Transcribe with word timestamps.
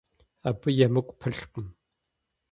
Абы 0.47 0.69
емыкӀу 0.85 1.17
пылъкъым. 1.19 1.67